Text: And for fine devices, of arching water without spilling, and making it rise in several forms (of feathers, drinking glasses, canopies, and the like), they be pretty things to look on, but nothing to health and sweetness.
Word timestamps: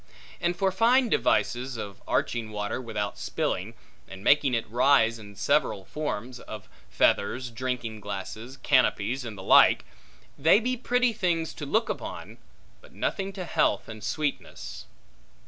And 0.39 0.55
for 0.55 0.71
fine 0.71 1.09
devices, 1.09 1.77
of 1.77 2.01
arching 2.07 2.49
water 2.49 2.81
without 2.81 3.19
spilling, 3.19 3.75
and 4.07 4.23
making 4.23 4.55
it 4.55 4.67
rise 4.67 5.19
in 5.19 5.35
several 5.35 5.85
forms 5.85 6.39
(of 6.39 6.67
feathers, 6.89 7.51
drinking 7.51 7.99
glasses, 7.99 8.57
canopies, 8.57 9.23
and 9.23 9.37
the 9.37 9.43
like), 9.43 9.85
they 10.39 10.59
be 10.59 10.75
pretty 10.75 11.13
things 11.13 11.53
to 11.53 11.67
look 11.67 11.91
on, 12.01 12.39
but 12.81 12.93
nothing 12.93 13.31
to 13.33 13.45
health 13.45 13.87
and 13.87 14.03
sweetness. 14.03 14.87